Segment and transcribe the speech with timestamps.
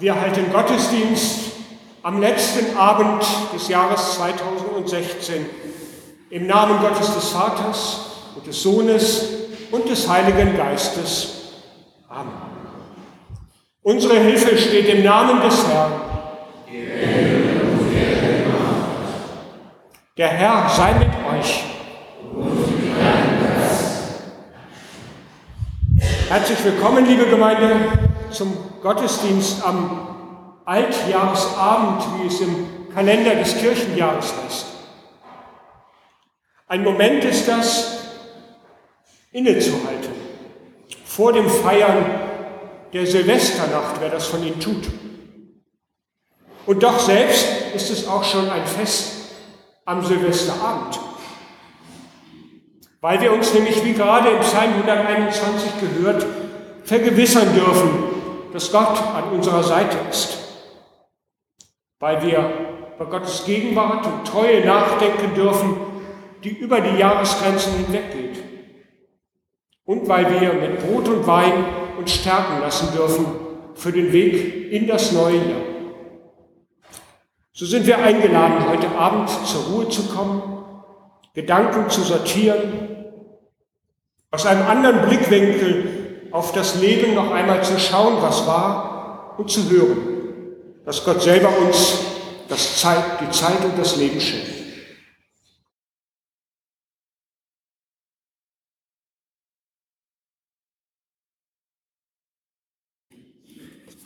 [0.00, 1.50] Wir halten Gottesdienst
[2.04, 5.44] am letzten Abend des Jahres 2016
[6.30, 8.00] im Namen Gottes des Vaters
[8.36, 9.24] und des Sohnes
[9.72, 11.52] und des Heiligen Geistes.
[12.08, 12.32] Amen.
[13.82, 15.92] Unsere Hilfe steht im Namen des Herrn.
[20.16, 21.64] Der Herr sei mit euch.
[26.28, 27.76] Herzlich willkommen, liebe Gemeinde,
[28.30, 34.66] zum Gottesdienst am Altjahresabend, wie es im Kalender des Kirchenjahres heißt.
[36.66, 37.98] Ein Moment ist das,
[39.32, 40.12] innezuhalten,
[41.04, 42.04] vor dem Feiern
[42.92, 44.88] der Silvesternacht, wer das von Ihnen tut.
[46.66, 49.12] Und doch selbst ist es auch schon ein Fest
[49.84, 51.00] am Silvesterabend
[53.00, 56.26] weil wir uns nämlich, wie gerade im Psalm 121 gehört,
[56.84, 58.07] vergewissern dürfen,
[58.52, 60.38] dass Gott an unserer Seite ist,
[61.98, 65.76] weil wir bei Gottes Gegenwart und Treue nachdenken dürfen,
[66.44, 68.42] die über die Jahresgrenzen hinweggeht.
[69.84, 71.64] Und weil wir mit Brot und Wein
[71.98, 73.26] uns stärken lassen dürfen
[73.74, 75.62] für den Weg in das neue Jahr.
[77.52, 80.58] So sind wir eingeladen, heute Abend zur Ruhe zu kommen
[81.38, 82.96] Gedanken zu sortieren,
[84.32, 85.97] aus einem anderen Blickwinkel
[86.30, 89.98] auf das Leben noch einmal zu schauen, was war, und zu hören,
[90.84, 91.98] dass Gott selber uns
[92.48, 94.58] das Zeit, die Zeit und das Leben schenkt.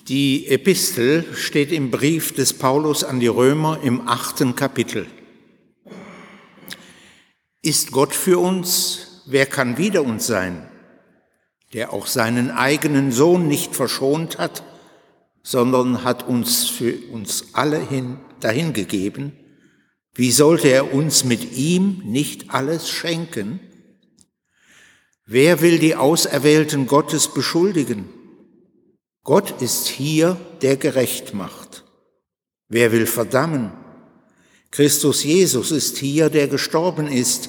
[0.08, 5.06] Die Epistel steht im Brief des Paulus an die Römer im achten Kapitel.
[7.62, 10.68] Ist Gott für uns, wer kann wider uns sein,
[11.72, 14.62] der auch seinen eigenen Sohn nicht verschont hat,
[15.42, 19.32] sondern hat uns für uns alle hin dahingegeben,
[20.14, 23.60] wie sollte er uns mit ihm nicht alles schenken?
[25.24, 28.10] Wer will die Auserwählten Gottes beschuldigen?
[29.24, 31.84] Gott ist hier, der gerecht macht.
[32.68, 33.72] Wer will verdammen?
[34.70, 37.48] Christus Jesus ist hier, der gestorben ist,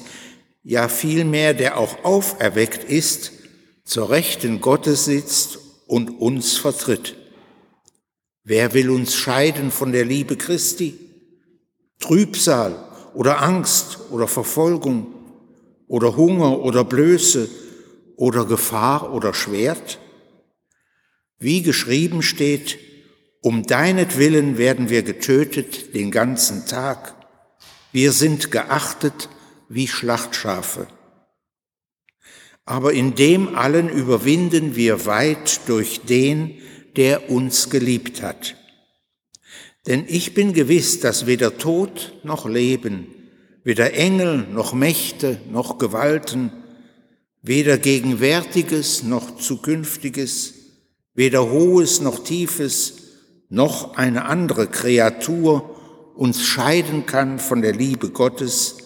[0.62, 3.32] ja vielmehr, der auch auferweckt ist,
[3.84, 7.16] zur Rechten Gottes sitzt und uns vertritt.
[8.42, 10.98] Wer will uns scheiden von der Liebe Christi?
[12.00, 12.76] Trübsal
[13.14, 15.14] oder Angst oder Verfolgung
[15.86, 17.48] oder Hunger oder Blöße
[18.16, 19.98] oder Gefahr oder Schwert?
[21.38, 22.78] Wie geschrieben steht,
[23.40, 27.14] um deinetwillen werden wir getötet den ganzen Tag.
[27.92, 29.28] Wir sind geachtet
[29.68, 30.86] wie Schlachtschafe.
[32.64, 36.54] Aber in dem allen überwinden wir weit durch den,
[36.96, 38.56] der uns geliebt hat.
[39.86, 43.06] Denn ich bin gewiss, dass weder Tod noch Leben,
[43.64, 46.52] weder Engel noch Mächte noch Gewalten,
[47.42, 50.54] weder Gegenwärtiges noch Zukünftiges,
[51.14, 52.94] weder Hohes noch Tiefes,
[53.50, 55.70] noch eine andere Kreatur
[56.14, 58.76] uns scheiden kann von der Liebe Gottes,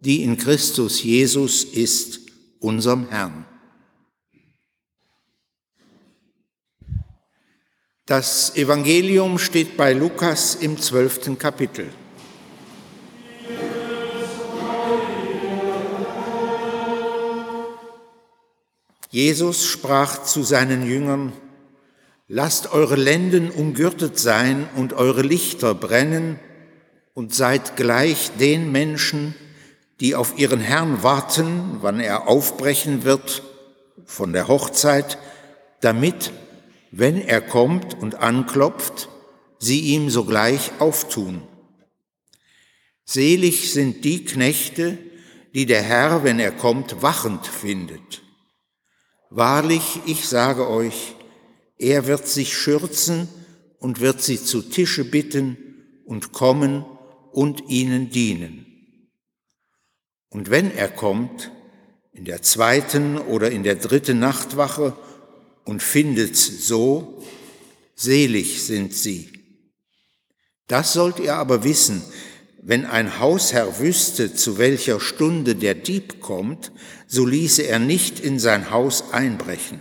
[0.00, 2.20] die in Christus Jesus ist,
[2.66, 3.46] unserem Herrn.
[8.06, 11.88] Das Evangelium steht bei Lukas im zwölften Kapitel.
[19.10, 21.32] Jesus sprach zu seinen Jüngern,
[22.28, 26.40] Lasst eure Lenden umgürtet sein und eure Lichter brennen
[27.14, 29.36] und seid gleich den Menschen,
[30.00, 33.42] die auf ihren Herrn warten, wann er aufbrechen wird
[34.04, 35.18] von der Hochzeit,
[35.80, 36.32] damit,
[36.90, 39.08] wenn er kommt und anklopft,
[39.58, 41.42] sie ihm sogleich auftun.
[43.04, 44.98] Selig sind die Knechte,
[45.54, 48.22] die der Herr, wenn er kommt, wachend findet.
[49.30, 51.14] Wahrlich, ich sage euch,
[51.78, 53.28] er wird sich schürzen
[53.78, 55.56] und wird sie zu Tische bitten
[56.04, 56.84] und kommen
[57.32, 58.65] und ihnen dienen.
[60.36, 61.50] Und wenn er kommt,
[62.12, 64.94] in der zweiten oder in der dritten Nachtwache
[65.64, 67.24] und findet's so,
[67.94, 69.30] selig sind sie.
[70.66, 72.02] Das sollt ihr aber wissen,
[72.60, 76.70] wenn ein Hausherr wüsste, zu welcher Stunde der Dieb kommt,
[77.06, 79.80] so ließe er nicht in sein Haus einbrechen.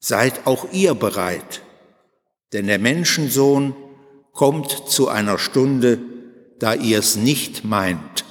[0.00, 1.60] Seid auch ihr bereit,
[2.54, 3.76] denn der Menschensohn
[4.32, 6.00] kommt zu einer Stunde,
[6.58, 8.24] da ihr es nicht meint.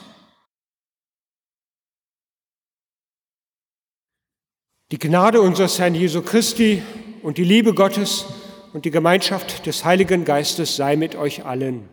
[4.92, 6.84] Die Gnade unseres Herrn Jesu Christi
[7.22, 8.26] und die Liebe Gottes
[8.74, 11.90] und die Gemeinschaft des Heiligen Geistes sei mit euch allen.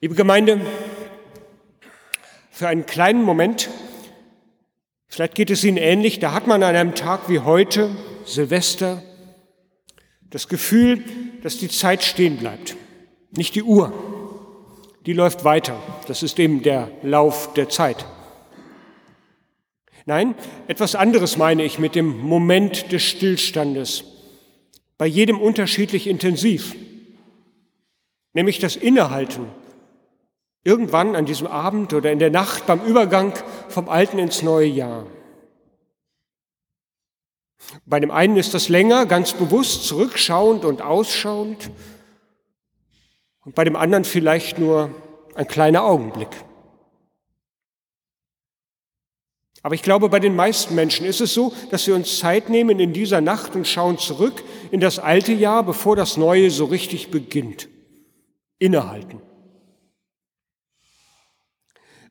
[0.00, 0.60] Liebe Gemeinde,
[2.50, 3.70] für einen kleinen Moment,
[5.08, 7.90] vielleicht geht es Ihnen ähnlich, da hat man an einem Tag wie heute,
[8.24, 9.02] Silvester,
[10.30, 11.02] das Gefühl,
[11.42, 12.76] dass die Zeit stehen bleibt.
[13.30, 13.92] Nicht die Uhr,
[15.06, 15.76] die läuft weiter.
[16.06, 18.06] Das ist eben der Lauf der Zeit.
[20.10, 20.34] Nein,
[20.66, 24.02] etwas anderes meine ich mit dem Moment des Stillstandes.
[24.98, 26.74] Bei jedem unterschiedlich intensiv.
[28.32, 29.46] Nämlich das Innehalten.
[30.64, 33.34] Irgendwann an diesem Abend oder in der Nacht beim Übergang
[33.68, 35.06] vom alten ins neue Jahr.
[37.86, 41.70] Bei dem einen ist das länger, ganz bewusst, zurückschauend und ausschauend.
[43.44, 44.92] Und bei dem anderen vielleicht nur
[45.36, 46.30] ein kleiner Augenblick.
[49.62, 52.80] Aber ich glaube, bei den meisten Menschen ist es so, dass wir uns Zeit nehmen
[52.80, 57.10] in dieser Nacht und schauen zurück in das alte Jahr, bevor das neue so richtig
[57.10, 57.68] beginnt.
[58.58, 59.20] Innehalten.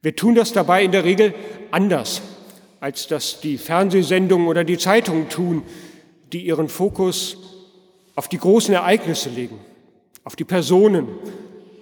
[0.01, 1.33] Wir tun das dabei in der Regel
[1.71, 2.21] anders,
[2.79, 5.63] als das die Fernsehsendungen oder die Zeitungen tun,
[6.31, 7.37] die ihren Fokus
[8.15, 9.59] auf die großen Ereignisse legen,
[10.23, 11.07] auf die Personen,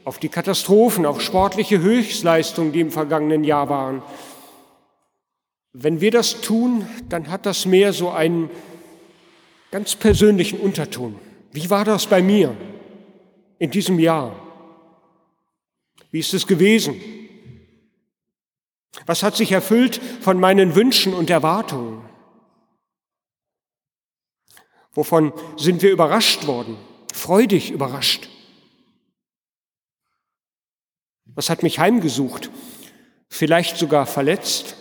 [0.05, 4.01] auf die Katastrophen, auf sportliche Höchstleistungen, die im vergangenen Jahr waren,
[5.79, 8.49] wenn wir das tun, dann hat das mehr so einen
[9.69, 11.19] ganz persönlichen Unterton.
[11.51, 12.57] Wie war das bei mir
[13.59, 14.35] in diesem Jahr?
[16.09, 16.99] Wie ist es gewesen?
[19.05, 22.03] Was hat sich erfüllt von meinen Wünschen und Erwartungen?
[24.93, 26.75] Wovon sind wir überrascht worden?
[27.13, 28.29] Freudig überrascht.
[31.25, 32.49] Was hat mich heimgesucht?
[33.29, 34.75] Vielleicht sogar verletzt?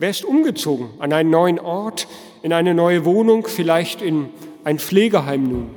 [0.00, 2.08] Wer ist umgezogen an einen neuen Ort,
[2.40, 4.30] in eine neue Wohnung, vielleicht in
[4.64, 5.74] ein Pflegeheim nun?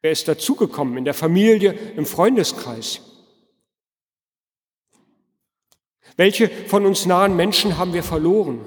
[0.00, 3.02] Wer ist dazugekommen in der Familie, im Freundeskreis?
[6.16, 8.64] Welche von uns nahen Menschen haben wir verloren?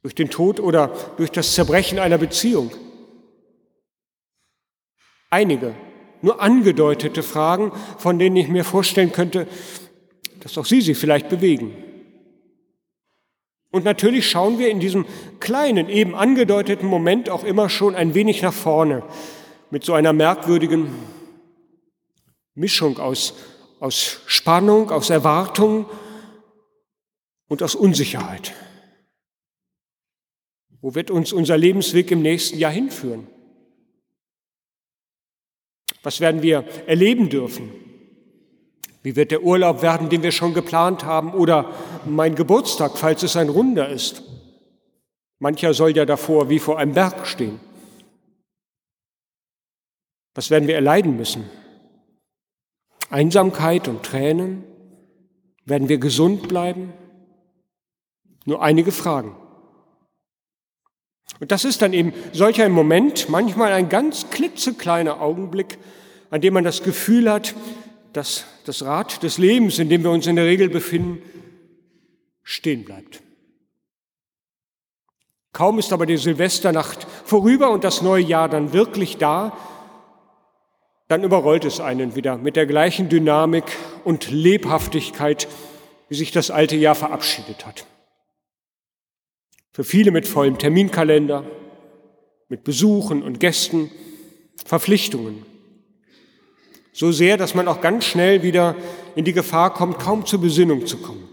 [0.00, 0.88] Durch den Tod oder
[1.18, 2.70] durch das Zerbrechen einer Beziehung?
[5.28, 5.74] Einige,
[6.22, 9.46] nur angedeutete Fragen, von denen ich mir vorstellen könnte,
[10.40, 11.76] dass auch Sie sich vielleicht bewegen.
[13.70, 15.06] Und natürlich schauen wir in diesem
[15.40, 19.02] kleinen, eben angedeuteten Moment auch immer schon ein wenig nach vorne
[19.70, 20.90] mit so einer merkwürdigen
[22.54, 23.34] Mischung aus,
[23.78, 25.86] aus Spannung, aus Erwartung
[27.48, 28.54] und aus Unsicherheit.
[30.80, 33.26] Wo wird uns unser Lebensweg im nächsten Jahr hinführen?
[36.02, 37.87] Was werden wir erleben dürfen?
[39.02, 41.32] Wie wird der Urlaub werden, den wir schon geplant haben?
[41.32, 41.72] Oder
[42.04, 44.22] mein Geburtstag, falls es ein runder ist?
[45.38, 47.60] Mancher soll ja davor wie vor einem Berg stehen.
[50.34, 51.48] Was werden wir erleiden müssen?
[53.10, 54.64] Einsamkeit und Tränen?
[55.64, 56.92] Werden wir gesund bleiben?
[58.44, 59.36] Nur einige Fragen.
[61.40, 65.78] Und das ist dann eben solch ein Moment, manchmal ein ganz klitzekleiner Augenblick,
[66.30, 67.54] an dem man das Gefühl hat,
[68.18, 71.22] dass das Rad des Lebens, in dem wir uns in der Regel befinden,
[72.42, 73.22] stehen bleibt.
[75.52, 79.56] Kaum ist aber die Silvesternacht vorüber und das neue Jahr dann wirklich da,
[81.06, 83.64] dann überrollt es einen wieder mit der gleichen Dynamik
[84.02, 85.46] und Lebhaftigkeit,
[86.08, 87.86] wie sich das alte Jahr verabschiedet hat.
[89.70, 91.44] Für viele mit vollem Terminkalender,
[92.48, 93.92] mit Besuchen und Gästen,
[94.64, 95.46] Verpflichtungen.
[96.98, 98.74] So sehr, dass man auch ganz schnell wieder
[99.14, 101.28] in die Gefahr kommt, kaum zur Besinnung zu kommen.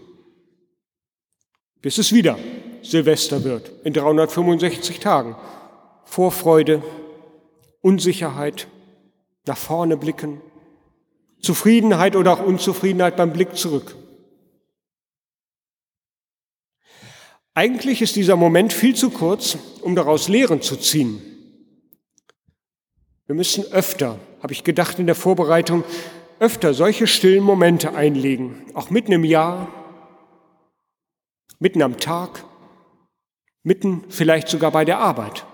[1.82, 2.38] Bis es wieder
[2.82, 5.34] Silvester wird, in 365 Tagen.
[6.04, 6.84] Vorfreude,
[7.80, 8.68] Unsicherheit,
[9.44, 10.40] nach vorne blicken,
[11.40, 13.96] Zufriedenheit oder auch Unzufriedenheit beim Blick zurück.
[17.54, 21.20] Eigentlich ist dieser Moment viel zu kurz, um daraus Lehren zu ziehen.
[23.26, 25.82] Wir müssen öfter, habe ich gedacht in der Vorbereitung,
[26.38, 29.66] öfter solche stillen Momente einlegen, auch mitten im Jahr,
[31.58, 32.44] mitten am Tag,
[33.64, 35.44] mitten vielleicht sogar bei der Arbeit.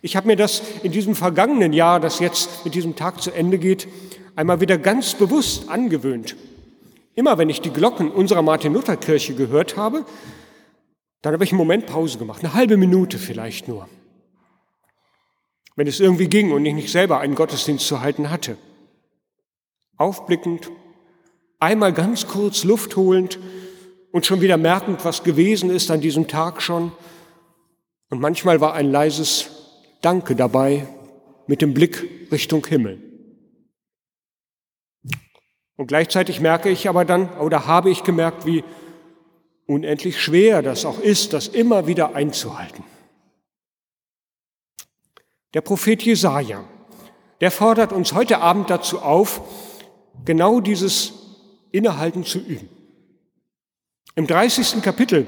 [0.00, 3.58] Ich habe mir das in diesem vergangenen Jahr, das jetzt mit diesem Tag zu Ende
[3.58, 3.88] geht,
[4.34, 6.34] einmal wieder ganz bewusst angewöhnt.
[7.14, 10.06] Immer wenn ich die Glocken unserer Martin-Luther-Kirche gehört habe,
[11.20, 13.86] dann habe ich einen Moment Pause gemacht, eine halbe Minute vielleicht nur
[15.76, 18.56] wenn es irgendwie ging und ich nicht selber einen Gottesdienst zu halten hatte.
[19.98, 20.70] Aufblickend,
[21.60, 23.38] einmal ganz kurz Luft holend
[24.10, 26.92] und schon wieder merkend, was gewesen ist an diesem Tag schon.
[28.08, 29.50] Und manchmal war ein leises
[30.00, 30.86] Danke dabei
[31.46, 33.02] mit dem Blick Richtung Himmel.
[35.76, 38.64] Und gleichzeitig merke ich aber dann, oder habe ich gemerkt, wie
[39.66, 42.84] unendlich schwer das auch ist, das immer wieder einzuhalten.
[45.54, 46.64] Der Prophet Jesaja,
[47.40, 49.40] der fordert uns heute Abend dazu auf,
[50.24, 51.12] genau dieses
[51.72, 52.68] Innehalten zu üben.
[54.14, 54.82] Im 30.
[54.82, 55.26] Kapitel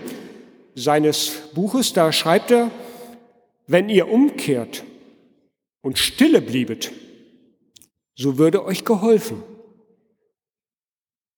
[0.75, 2.71] seines Buches, da schreibt er,
[3.67, 4.85] wenn ihr umkehrt
[5.83, 6.93] und stille bliebet,
[8.15, 9.43] so würde euch geholfen.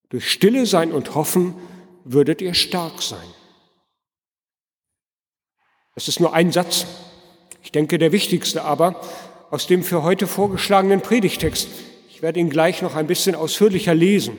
[0.09, 1.55] Durch Stille sein und Hoffen
[2.05, 3.27] würdet ihr stark sein.
[5.95, 6.87] Das ist nur ein Satz.
[7.63, 9.01] Ich denke, der wichtigste aber
[9.51, 11.69] aus dem für heute vorgeschlagenen Predigtext.
[12.09, 14.37] Ich werde ihn gleich noch ein bisschen ausführlicher lesen.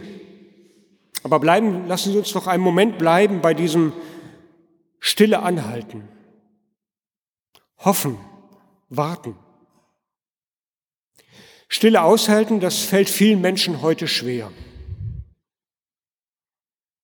[1.23, 3.93] Aber bleiben, lassen Sie uns noch einen Moment bleiben bei diesem
[4.99, 6.07] Stille anhalten.
[7.77, 8.17] Hoffen,
[8.89, 9.35] warten.
[11.67, 14.51] Stille aushalten, das fällt vielen Menschen heute schwer.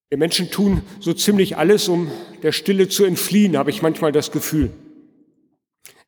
[0.10, 2.12] Wir Menschen tun so ziemlich alles, um
[2.44, 4.72] der Stille zu entfliehen, habe ich manchmal das Gefühl.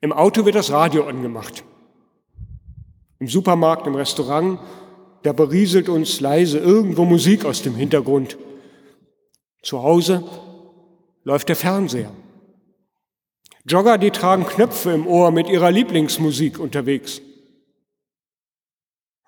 [0.01, 1.63] Im Auto wird das Radio angemacht.
[3.19, 4.59] Im Supermarkt, im Restaurant,
[5.23, 8.37] da berieselt uns leise irgendwo Musik aus dem Hintergrund.
[9.61, 10.23] Zu Hause
[11.25, 12.11] läuft der Fernseher.
[13.65, 17.21] Jogger, die tragen Knöpfe im Ohr mit ihrer Lieblingsmusik unterwegs.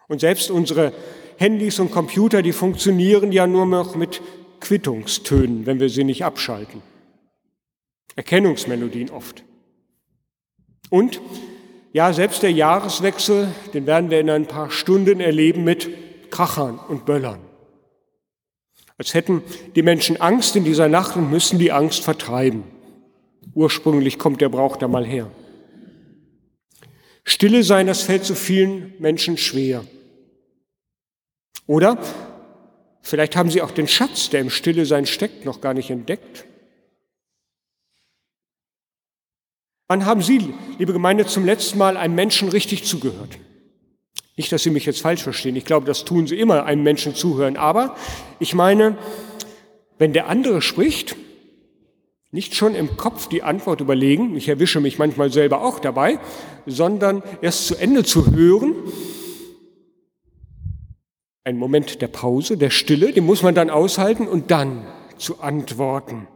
[0.07, 0.93] Und selbst unsere
[1.37, 4.21] Handys und Computer, die funktionieren ja nur noch mit
[4.61, 6.81] Quittungstönen, wenn wir sie nicht abschalten.
[8.15, 9.43] Erkennungsmelodien oft.
[10.91, 11.19] Und
[11.91, 15.89] ja, selbst der Jahreswechsel, den werden wir in ein paar Stunden erleben mit
[16.29, 17.39] Krachern und Böllern.
[18.99, 19.41] Als hätten
[19.75, 22.63] die Menschen Angst in dieser Nacht und müssen die Angst vertreiben.
[23.55, 25.31] Ursprünglich kommt der Brauch da mal her.
[27.23, 29.83] Stille sein, das fällt so vielen Menschen schwer.
[31.65, 31.97] Oder
[33.01, 36.45] Vielleicht haben Sie auch den Schatz, der im Stille sein steckt, noch gar nicht entdeckt.
[39.91, 43.37] Wann haben Sie, liebe Gemeinde, zum letzten Mal einem Menschen richtig zugehört?
[44.37, 45.57] Nicht, dass Sie mich jetzt falsch verstehen.
[45.57, 47.57] Ich glaube, das tun Sie immer, einem Menschen zuhören.
[47.57, 47.97] Aber
[48.39, 48.97] ich meine,
[49.97, 51.17] wenn der andere spricht,
[52.31, 56.19] nicht schon im Kopf die Antwort überlegen, ich erwische mich manchmal selber auch dabei,
[56.65, 58.73] sondern erst zu Ende zu hören
[61.43, 66.29] ein Moment der Pause, der Stille, den muss man dann aushalten und dann zu antworten.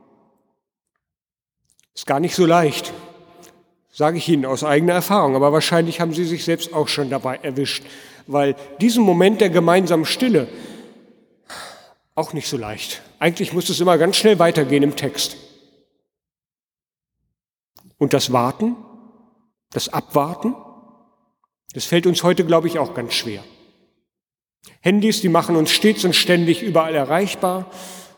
[1.93, 2.93] Ist gar nicht so leicht,
[3.96, 7.38] sage ich Ihnen aus eigener Erfahrung, aber wahrscheinlich haben Sie sich selbst auch schon dabei
[7.38, 7.86] erwischt,
[8.28, 10.50] weil diesen Moment der gemeinsamen Stille
[12.14, 13.02] auch nicht so leicht.
[13.20, 15.38] Eigentlich muss es immer ganz schnell weitergehen im Text.
[17.98, 18.75] Und das Warten,
[19.72, 20.56] das Abwarten,
[21.74, 23.46] das fällt uns heute, glaube ich, auch ganz schwer.
[24.82, 27.72] Handys, die machen uns stets und ständig überall erreichbar.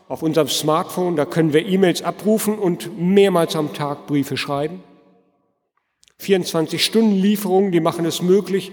[0.08, 4.82] Auf unserem Smartphone, da können wir E-Mails abrufen und mehrmals am Tag Briefe schreiben.
[6.20, 8.72] 24-Stunden-Lieferungen, die machen es möglich,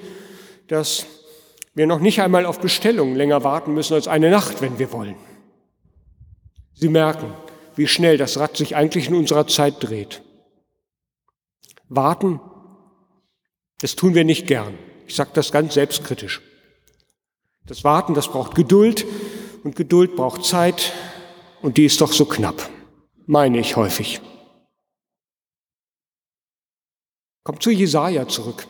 [0.67, 1.05] dass
[1.73, 5.15] wir noch nicht einmal auf Bestellungen länger warten müssen als eine Nacht, wenn wir wollen.
[6.73, 7.33] Sie merken,
[7.75, 10.21] wie schnell das Rad sich eigentlich in unserer Zeit dreht.
[11.89, 12.39] Warten,
[13.79, 14.77] das tun wir nicht gern.
[15.07, 16.41] Ich sage das ganz selbstkritisch.
[17.67, 19.05] Das Warten, das braucht Geduld
[19.63, 20.93] und Geduld braucht Zeit
[21.61, 22.69] und die ist doch so knapp,
[23.25, 24.21] meine ich häufig.
[27.45, 28.67] Kommt zu Jesaja zurück.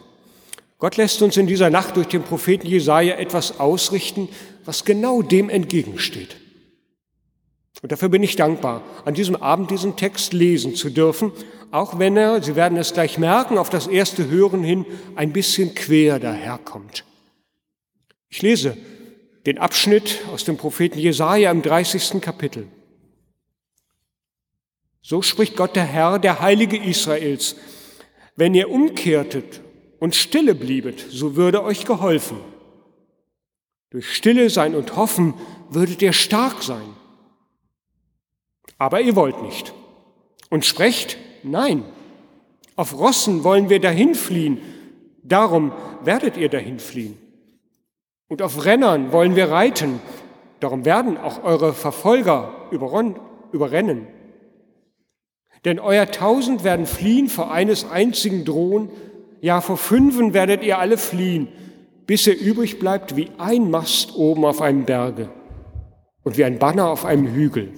[0.79, 4.27] Gott lässt uns in dieser Nacht durch den Propheten Jesaja etwas ausrichten,
[4.65, 6.36] was genau dem entgegensteht.
[7.82, 11.32] Und dafür bin ich dankbar, an diesem Abend diesen Text lesen zu dürfen,
[11.72, 15.74] auch wenn er, Sie werden es gleich merken, auf das erste Hören hin ein bisschen
[15.74, 17.05] quer daherkommt.
[18.29, 18.75] Ich lese
[19.46, 22.22] den Abschnitt aus dem Propheten Jesaja im 30.
[22.22, 22.67] Kapitel.
[25.01, 27.55] So spricht Gott der Herr, der Heilige Israels.
[28.36, 29.62] Wenn ihr umkehrtet
[30.00, 32.38] und stille bliebet, so würde euch geholfen.
[33.92, 35.36] Durch Stille sein und Hoffen
[35.70, 36.88] würdet ihr stark sein.
[38.77, 39.74] Aber ihr wollt nicht.
[40.50, 41.84] Und sprecht, nein,
[42.75, 44.60] auf Rossen wollen wir dahin fliehen,
[45.24, 45.72] darum
[46.04, 47.18] werdet ihr dahin fliehen.
[48.27, 50.00] Und auf Rennern wollen wir reiten.
[50.60, 54.08] Darum werden auch eure Verfolger überrennen.
[55.65, 58.89] Denn euer Tausend werden fliehen vor eines einzigen drohen.
[59.41, 61.48] Ja, vor fünfen werdet ihr alle fliehen,
[62.05, 65.29] bis ihr übrig bleibt wie ein Mast oben auf einem Berge.
[66.24, 67.72] und wie ein Banner auf einem Hügel.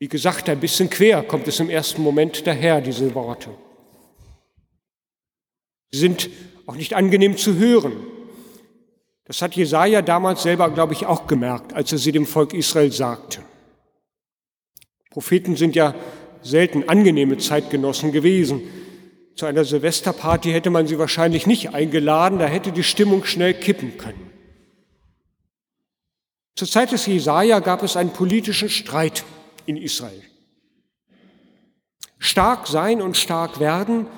[0.00, 3.50] Wie gesagt, ein bisschen quer kommt es im ersten Moment daher, diese Worte.
[5.92, 6.28] Sie sind
[6.66, 7.92] auch nicht angenehm zu hören.
[9.24, 12.90] Das hat Jesaja damals selber, glaube ich, auch gemerkt, als er sie dem Volk Israel
[12.90, 13.40] sagte.
[15.16, 15.94] Propheten sind ja
[16.42, 18.60] selten angenehme Zeitgenossen gewesen.
[19.34, 23.96] Zu einer Silvesterparty hätte man sie wahrscheinlich nicht eingeladen, da hätte die Stimmung schnell kippen
[23.96, 24.30] können.
[26.54, 29.24] Zur Zeit des Jesaja gab es einen politischen Streit
[29.64, 30.22] in Israel.
[32.18, 34.08] Stark sein und stark werden,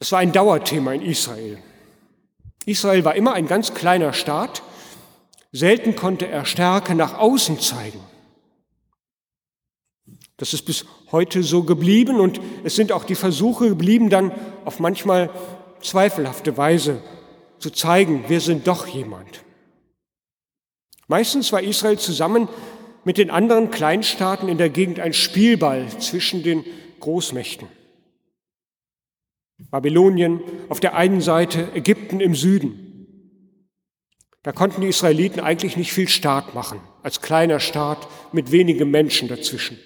[0.00, 1.56] das war ein Dauerthema in Israel.
[2.66, 4.62] Israel war immer ein ganz kleiner Staat,
[5.50, 8.00] selten konnte er Stärke nach außen zeigen.
[10.36, 14.32] Das ist bis heute so geblieben und es sind auch die Versuche geblieben, dann
[14.64, 15.30] auf manchmal
[15.80, 17.02] zweifelhafte Weise
[17.58, 19.44] zu zeigen, wir sind doch jemand.
[21.08, 22.48] Meistens war Israel zusammen
[23.04, 26.64] mit den anderen Kleinstaaten in der Gegend ein Spielball zwischen den
[27.00, 27.68] Großmächten.
[29.70, 32.82] Babylonien auf der einen Seite, Ägypten im Süden.
[34.42, 39.28] Da konnten die Israeliten eigentlich nicht viel Staat machen, als kleiner Staat mit wenigen Menschen
[39.28, 39.78] dazwischen.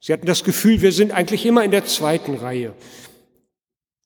[0.00, 2.74] Sie hatten das Gefühl, wir sind eigentlich immer in der zweiten Reihe.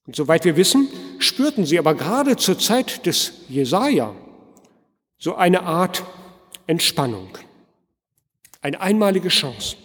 [0.06, 4.14] Und soweit wir wissen, spürten sie aber gerade zur Zeit des Jesaja
[5.18, 6.02] so eine Art
[6.66, 7.28] Entspannung,
[8.62, 9.76] eine einmalige Chance.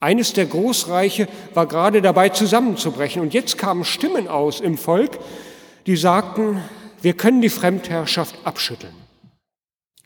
[0.00, 5.18] Eines der Großreiche war gerade dabei zusammenzubrechen und jetzt kamen Stimmen aus im Volk,
[5.86, 6.62] die sagten,
[7.02, 8.94] wir können die Fremdherrschaft abschütteln.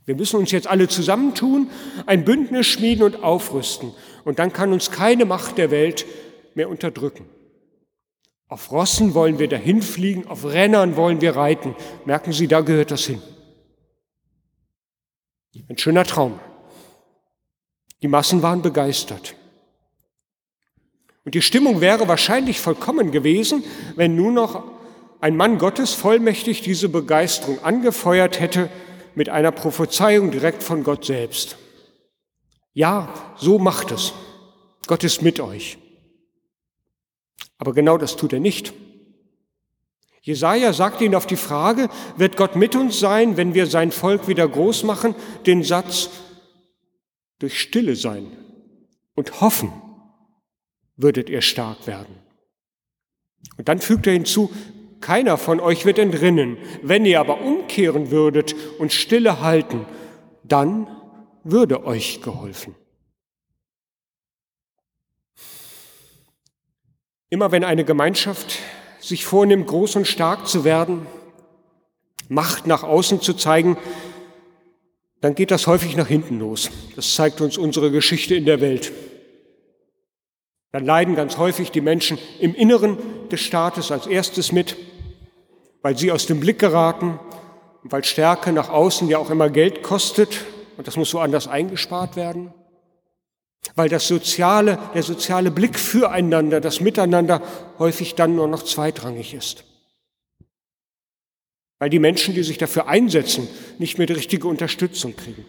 [0.04, 1.70] Wir müssen uns jetzt alle zusammentun,
[2.06, 3.92] ein Bündnis schmieden und aufrüsten.
[4.24, 6.06] Und dann kann uns keine Macht der Welt
[6.54, 7.26] mehr unterdrücken.
[8.48, 11.74] Auf Rossen wollen wir dahin fliegen, auf Rennern wollen wir reiten.
[12.04, 13.22] Merken Sie, da gehört das hin.
[15.68, 16.38] Ein schöner Traum.
[18.02, 19.34] Die Massen waren begeistert.
[21.24, 23.64] Und die Stimmung wäre wahrscheinlich vollkommen gewesen,
[23.96, 24.64] wenn nur noch
[25.20, 28.68] ein Mann Gottes vollmächtig diese Begeisterung angefeuert hätte
[29.14, 31.56] mit einer Prophezeiung direkt von Gott selbst.
[32.74, 34.12] Ja, so macht es.
[34.86, 35.78] Gott ist mit euch.
[37.58, 38.72] Aber genau das tut er nicht.
[40.20, 44.28] Jesaja sagt ihnen auf die Frage, wird Gott mit uns sein, wenn wir sein Volk
[44.28, 45.14] wieder groß machen,
[45.46, 46.10] den Satz,
[47.40, 48.28] durch Stille sein
[49.16, 49.72] und hoffen,
[50.96, 52.14] würdet ihr stark werden.
[53.56, 54.52] Und dann fügt er hinzu,
[55.00, 56.56] keiner von euch wird entrinnen.
[56.82, 59.84] Wenn ihr aber umkehren würdet und Stille halten,
[60.44, 60.86] dann
[61.44, 62.74] würde euch geholfen.
[67.30, 68.58] Immer wenn eine Gemeinschaft
[69.00, 71.06] sich vornimmt, groß und stark zu werden,
[72.28, 73.76] Macht nach außen zu zeigen,
[75.20, 76.70] dann geht das häufig nach hinten los.
[76.96, 78.90] Das zeigt uns unsere Geschichte in der Welt.
[80.70, 82.96] Dann leiden ganz häufig die Menschen im Inneren
[83.28, 84.76] des Staates als erstes mit,
[85.82, 87.20] weil sie aus dem Blick geraten
[87.82, 90.46] und weil Stärke nach außen ja auch immer Geld kostet
[90.82, 92.52] und das muss woanders eingespart werden.
[93.76, 97.40] Weil das soziale, der soziale Blick füreinander, das Miteinander
[97.78, 99.62] häufig dann nur noch zweitrangig ist.
[101.78, 103.46] Weil die Menschen, die sich dafür einsetzen,
[103.78, 105.46] nicht mehr die richtige Unterstützung kriegen.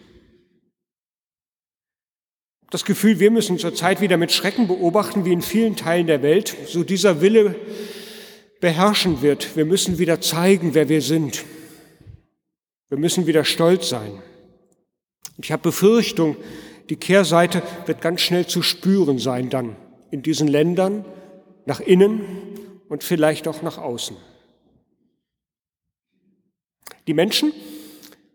[2.70, 6.54] Das Gefühl, wir müssen zurzeit wieder mit Schrecken beobachten, wie in vielen Teilen der Welt,
[6.68, 7.56] so dieser Wille
[8.60, 9.56] beherrschen wird.
[9.56, 11.44] Wir müssen wieder zeigen, wer wir sind.
[12.88, 14.22] Wir müssen wieder stolz sein.
[15.36, 16.36] Und ich habe Befürchtung,
[16.90, 19.76] die Kehrseite wird ganz schnell zu spüren sein dann
[20.10, 21.04] in diesen Ländern,
[21.66, 22.20] nach innen
[22.88, 24.16] und vielleicht auch nach außen.
[27.06, 27.52] Die Menschen,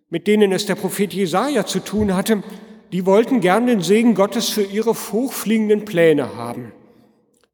[0.10, 2.44] mit denen es der Prophet Jesaja zu tun hatte,
[2.92, 6.72] die wollten gern den Segen Gottes für ihre hochfliegenden Pläne haben.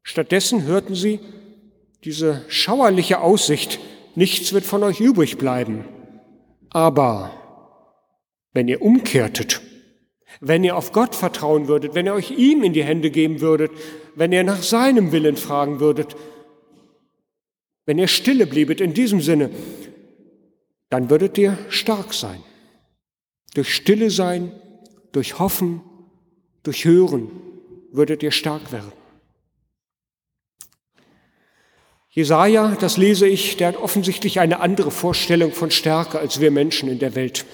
[0.02, 1.20] Stattdessen hörten sie,
[2.04, 3.78] diese schauerliche Aussicht,
[4.14, 5.84] nichts wird von euch übrig bleiben.
[6.70, 7.30] Aber
[8.56, 9.60] wenn ihr umkehrtet,
[10.40, 13.70] wenn ihr auf Gott vertrauen würdet, wenn ihr euch ihm in die Hände geben würdet,
[14.14, 16.16] wenn ihr nach seinem Willen fragen würdet,
[17.84, 19.50] wenn ihr stille bliebet in diesem Sinne,
[20.88, 22.42] dann würdet ihr stark sein.
[23.52, 24.52] Durch Stille sein,
[25.12, 25.82] durch Hoffen,
[26.62, 27.30] durch Hören
[27.92, 28.92] würdet ihr stark werden.
[32.08, 36.88] Jesaja, das lese ich, der hat offensichtlich eine andere Vorstellung von Stärke als wir Menschen
[36.88, 37.44] in der Welt.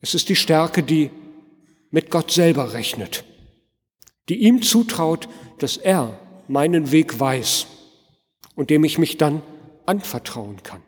[0.00, 1.10] Es ist die Stärke, die
[1.90, 3.24] mit Gott selber rechnet,
[4.28, 7.66] die ihm zutraut, dass er meinen Weg weiß
[8.54, 9.42] und dem ich mich dann
[9.86, 10.82] anvertrauen kann.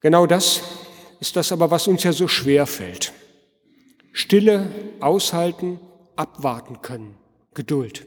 [0.00, 0.62] Genau das
[1.20, 3.12] ist das aber, was uns ja so schwer fällt.
[4.12, 4.70] Stille,
[5.00, 5.80] aushalten,
[6.14, 7.16] abwarten können,
[7.54, 8.06] Geduld.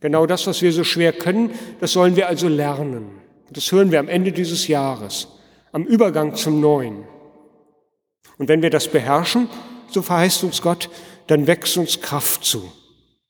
[0.00, 1.50] Genau das, was wir so schwer können,
[1.80, 3.20] das sollen wir also lernen.
[3.50, 5.28] Das hören wir am Ende dieses Jahres,
[5.78, 7.04] am Übergang zum Neuen.
[8.36, 9.48] Und wenn wir das beherrschen,
[9.88, 10.90] so verheißt uns Gott,
[11.28, 12.72] dann wächst uns Kraft zu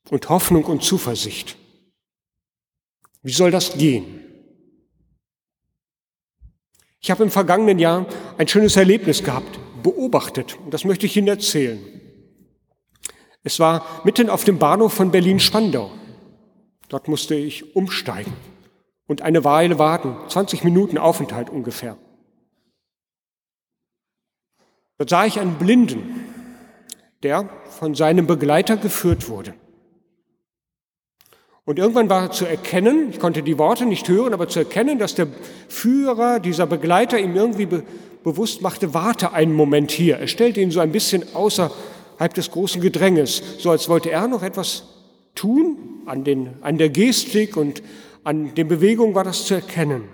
[0.09, 1.59] und Hoffnung und Zuversicht.
[3.23, 4.25] Wie soll das gehen?
[7.01, 8.07] Ich habe im vergangenen Jahr
[8.39, 11.79] ein schönes Erlebnis gehabt, beobachtet, und das möchte ich Ihnen erzählen.
[13.43, 15.91] Es war mitten auf dem Bahnhof von Berlin-Spandau.
[16.89, 18.33] Dort musste ich umsteigen
[19.07, 21.99] und eine Weile warten, 20 Minuten Aufenthalt ungefähr.
[24.99, 26.27] Dort sah ich einen Blinden,
[27.23, 29.55] der von seinem Begleiter geführt wurde.
[31.65, 35.15] Und irgendwann war zu erkennen, ich konnte die Worte nicht hören, aber zu erkennen, dass
[35.15, 35.29] der
[35.69, 37.83] Führer, dieser Begleiter ihm irgendwie be
[38.25, 40.17] bewusst machte, warte einen Moment hier.
[40.17, 44.43] Er stellte ihn so ein bisschen außerhalb des großen Gedränges, so als wollte er noch
[44.43, 44.85] etwas
[45.35, 46.03] tun.
[46.05, 47.83] An, den, an der Gestik und
[48.25, 50.09] an den Bewegungen war das zu erkennen.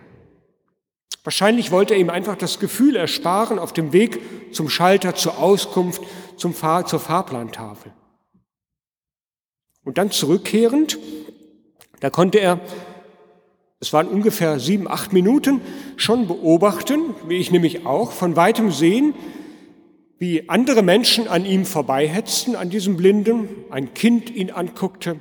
[1.24, 4.20] Wahrscheinlich wollte er ihm einfach das Gefühl ersparen auf dem Weg
[4.52, 6.02] zum Schalter, zur Auskunft,
[6.37, 7.92] zum Fahr zur Fahrplantafel.
[9.84, 10.98] Und dann zurückkehrend,
[12.00, 12.60] da konnte er,
[13.80, 15.62] es waren ungefähr sieben, acht Minuten,
[15.96, 19.14] schon beobachten, wie ich nämlich auch, von weitem sehen,
[20.18, 25.20] wie andere Menschen an ihm vorbeihetzten, an diesem Blinden, ein Kind ihn anguckte,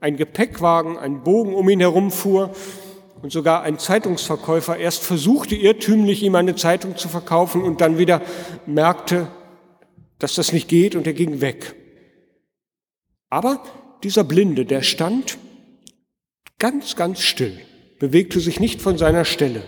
[0.00, 2.54] ein Gepäckwagen, ein Bogen um ihn herumfuhr
[3.22, 8.20] und sogar ein Zeitungsverkäufer erst versuchte irrtümlich, ihm eine Zeitung zu verkaufen und dann wieder
[8.66, 9.28] merkte,
[10.18, 11.74] dass das nicht geht und er ging weg.
[13.30, 13.62] Aber
[14.02, 15.38] dieser Blinde, der stand
[16.58, 17.58] ganz, ganz still,
[17.98, 19.62] bewegte sich nicht von seiner Stelle.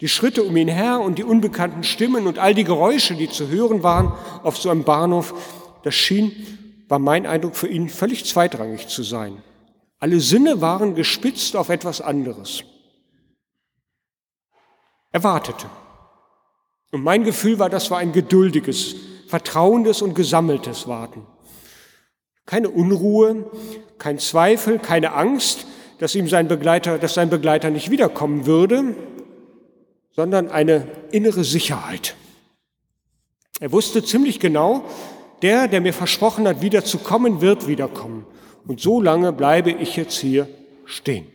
[0.00, 3.48] Die Schritte um ihn her und die unbekannten Stimmen und all die Geräusche, die zu
[3.48, 4.12] hören waren
[4.42, 5.34] auf so einem Bahnhof,
[5.82, 6.32] das schien,
[6.88, 9.42] war mein Eindruck für ihn völlig zweitrangig zu sein.
[10.00, 12.64] Alle Sinne waren gespitzt auf etwas anderes.
[15.12, 15.68] Er wartete.
[16.90, 18.96] Und mein Gefühl war, das war ein geduldiges,
[19.28, 21.26] vertrauendes und gesammeltes Warten.
[22.46, 23.48] Keine Unruhe,
[23.98, 25.66] kein Zweifel, keine Angst,
[25.98, 28.96] dass ihm sein Begleiter, dass sein Begleiter nicht wiederkommen würde,
[30.12, 32.16] sondern eine innere Sicherheit.
[33.60, 34.84] Er wusste ziemlich genau,
[35.42, 38.26] der, der mir versprochen hat, wiederzukommen, wird wiederkommen.
[38.66, 40.48] Und so lange bleibe ich jetzt hier
[40.84, 41.26] stehen.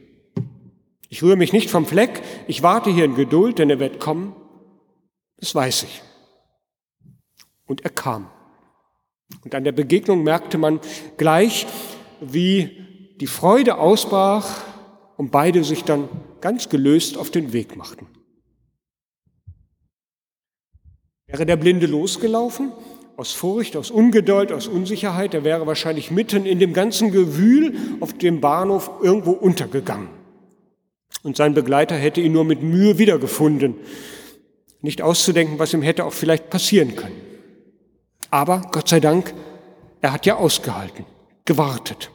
[1.09, 4.35] Ich rühre mich nicht vom Fleck, ich warte hier in Geduld, denn er wird kommen.
[5.37, 6.01] Das weiß ich.
[7.67, 8.29] Und er kam.
[9.43, 10.79] Und an der Begegnung merkte man
[11.17, 11.67] gleich,
[12.21, 14.63] wie die Freude ausbrach
[15.17, 16.09] und beide sich dann
[16.41, 18.07] ganz gelöst auf den Weg machten.
[21.27, 22.71] Wäre der Blinde losgelaufen,
[23.17, 28.13] aus Furcht, aus Ungeduld, aus Unsicherheit, er wäre wahrscheinlich mitten in dem ganzen Gewühl auf
[28.13, 30.09] dem Bahnhof irgendwo untergegangen.
[31.23, 33.75] Und sein Begleiter hätte ihn nur mit Mühe wiedergefunden.
[34.81, 37.19] Nicht auszudenken, was ihm hätte auch vielleicht passieren können.
[38.29, 39.33] Aber Gott sei Dank,
[40.01, 41.05] er hat ja ausgehalten,
[41.45, 42.11] gewartet.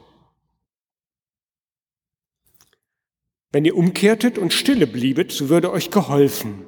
[3.51, 6.65] Wenn ihr umkehrtet und stille bliebet, so würde euch geholfen.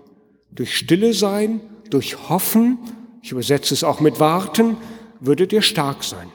[0.51, 2.79] Durch Stille sein, durch Hoffen
[3.23, 4.75] ich übersetze es auch mit Warten,
[5.21, 6.29] würdet ihr stark sein.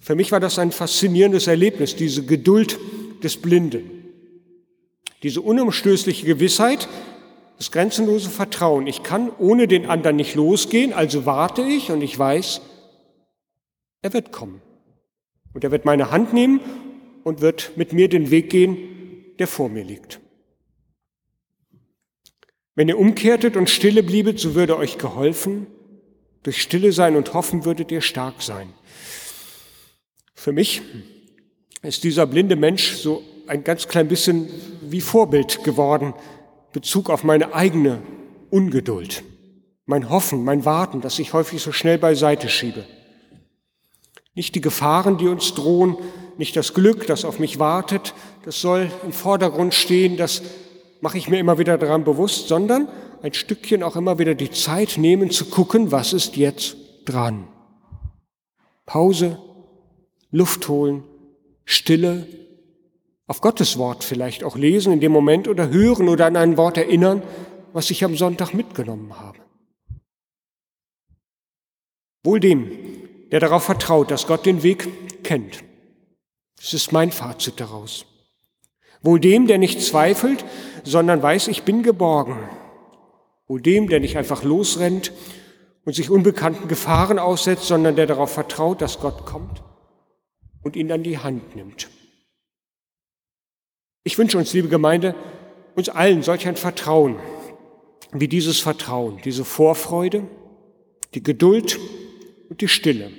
[0.00, 2.78] Für mich war das ein faszinierendes Erlebnis, diese Geduld
[3.22, 3.90] des Blinden,
[5.22, 6.88] diese unumstößliche Gewissheit,
[7.56, 8.86] das grenzenlose Vertrauen.
[8.86, 12.60] Ich kann ohne den anderen nicht losgehen, also warte ich und ich weiß,
[14.02, 14.60] er wird kommen.
[15.54, 16.60] Und er wird meine Hand nehmen
[17.24, 18.76] und wird mit mir den Weg gehen,
[19.38, 20.20] der vor mir liegt.
[22.78, 25.66] Wenn ihr umkehrtet und stille bliebet, so würde euch geholfen.
[26.44, 28.72] Durch Stille sein und hoffen würdet ihr stark sein.
[30.36, 30.82] Für mich
[31.82, 34.48] ist dieser blinde Mensch so ein ganz klein bisschen
[34.80, 36.14] wie Vorbild geworden,
[36.72, 38.00] Bezug auf meine eigene
[38.50, 39.24] Ungeduld,
[39.84, 42.84] mein Hoffen, mein Warten, das ich häufig so schnell beiseite schiebe.
[44.36, 45.96] Nicht die Gefahren, die uns drohen,
[46.36, 48.14] nicht das Glück, das auf mich wartet,
[48.44, 50.42] das soll im Vordergrund stehen, das
[51.00, 52.88] mache ich mir immer wieder daran bewusst, sondern
[53.22, 57.48] ein Stückchen auch immer wieder die Zeit nehmen zu gucken, was ist jetzt dran.
[58.86, 59.38] Pause,
[60.30, 61.04] Luft holen,
[61.64, 62.26] Stille,
[63.26, 66.78] auf Gottes Wort vielleicht auch lesen in dem Moment oder hören oder an ein Wort
[66.78, 67.22] erinnern,
[67.72, 69.38] was ich am Sonntag mitgenommen habe.
[72.24, 72.70] Wohl dem,
[73.30, 75.62] der darauf vertraut, dass Gott den Weg kennt.
[76.56, 78.06] Das ist mein Fazit daraus.
[79.02, 80.44] Wohl dem, der nicht zweifelt,
[80.84, 82.36] sondern weiß, ich bin geborgen.
[83.46, 85.12] Wohl dem, der nicht einfach losrennt
[85.84, 89.62] und sich unbekannten Gefahren aussetzt, sondern der darauf vertraut, dass Gott kommt
[90.62, 91.88] und ihn an die Hand nimmt.
[94.04, 95.14] Ich wünsche uns, liebe Gemeinde,
[95.76, 97.16] uns allen solch ein Vertrauen,
[98.12, 100.24] wie dieses Vertrauen, diese Vorfreude,
[101.14, 101.78] die Geduld
[102.48, 103.10] und die Stille.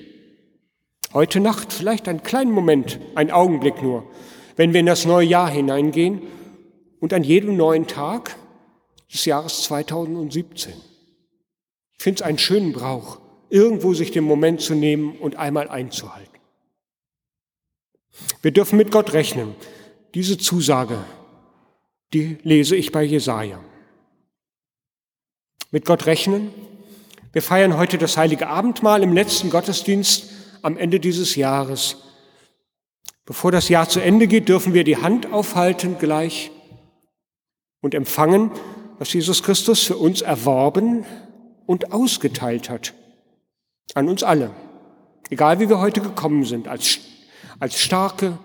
[1.14, 4.04] Heute Nacht vielleicht einen kleinen Moment, einen Augenblick nur,
[4.60, 6.22] wenn wir in das neue Jahr hineingehen
[7.00, 8.36] und an jedem neuen Tag
[9.10, 10.74] des Jahres 2017.
[11.94, 16.38] Ich finde es einen schönen Brauch, irgendwo sich den Moment zu nehmen und einmal einzuhalten.
[18.42, 19.56] Wir dürfen mit Gott rechnen.
[20.14, 21.06] Diese Zusage,
[22.12, 23.64] die lese ich bei Jesaja.
[25.72, 26.52] Mit Gott rechnen.
[27.32, 30.32] Wir feiern heute das heilige Abendmahl im letzten Gottesdienst
[30.64, 32.09] am Ende dieses Jahres.
[33.30, 36.50] Bevor das Jahr zu Ende geht, dürfen wir die Hand aufhalten gleich
[37.80, 38.50] und empfangen,
[38.98, 41.06] was Jesus Christus für uns erworben
[41.68, 42.96] und ausgeteilt hat.
[43.94, 44.50] An uns alle.
[45.30, 47.02] Egal wie wir heute gekommen sind, als,
[47.60, 48.40] als Starke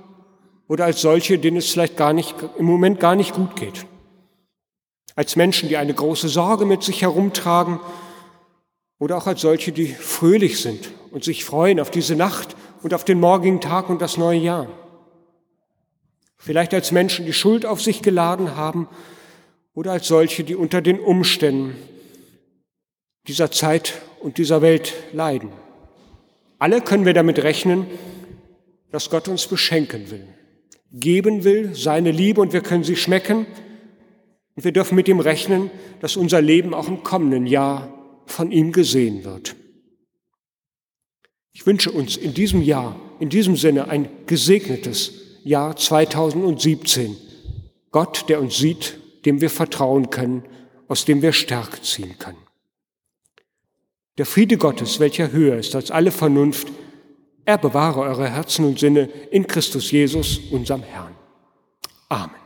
[0.69, 3.87] oder als solche, denen es vielleicht gar nicht, im Moment gar nicht gut geht.
[5.17, 7.81] Als Menschen, die eine große Sorge mit sich herumtragen
[8.99, 13.05] oder auch als solche, die fröhlich sind und sich freuen auf diese Nacht und auf
[13.05, 14.69] den morgigen Tag und das neue Jahr.
[16.37, 18.89] Vielleicht als Menschen, die Schuld auf sich geladen haben
[19.73, 21.75] oder als solche, die unter den Umständen
[23.27, 25.49] dieser Zeit und dieser Welt leiden.
[26.59, 27.87] Alle können wir damit rechnen,
[28.93, 30.29] dass Gott uns beschenken will,
[30.93, 33.47] geben will, seine Liebe und wir können sie schmecken.
[34.57, 35.71] Und wir dürfen mit ihm rechnen,
[36.01, 37.89] dass unser Leben auch im kommenden Jahr
[38.27, 39.57] von ihm gesehen wird.
[41.55, 45.13] Ich wünsche uns in diesem Jahr, in diesem Sinne ein gesegnetes
[45.45, 47.17] Jahr 2017.
[47.91, 50.45] Gott, der uns sieht dem wir vertrauen können,
[50.89, 52.39] aus dem wir Stärke ziehen können.
[54.19, 56.69] Der Friede Gottes, welcher höher ist als alle Vernunft,
[57.45, 61.15] er bewahre eure Herzen und Sinne in Christus Jesus, unserem Herrn.
[62.09, 62.44] Amen.